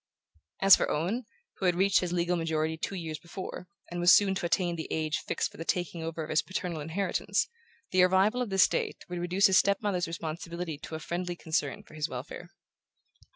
As 0.61 0.75
for 0.75 0.89
Owen, 0.89 1.25
who 1.57 1.67
had 1.67 1.75
reached 1.75 1.99
his 1.99 2.11
legal 2.11 2.35
majority 2.35 2.75
two 2.75 2.95
years 2.95 3.19
before, 3.19 3.67
and 3.91 3.99
was 3.99 4.11
soon 4.11 4.33
to 4.33 4.47
attain 4.47 4.75
the 4.75 4.87
age 4.89 5.19
fixed 5.19 5.51
for 5.51 5.57
the 5.57 5.63
taking 5.63 6.01
over 6.01 6.23
of 6.23 6.31
his 6.31 6.41
paternal 6.41 6.81
inheritance, 6.81 7.47
the 7.91 8.01
arrival 8.01 8.41
of 8.41 8.49
this 8.49 8.67
date 8.67 9.05
would 9.09 9.19
reduce 9.19 9.45
his 9.45 9.59
step 9.59 9.79
mother's 9.79 10.07
responsibility 10.07 10.79
to 10.79 10.95
a 10.95 10.99
friendly 10.99 11.35
concern 11.35 11.83
for 11.83 11.93
his 11.93 12.09
welfare. 12.09 12.49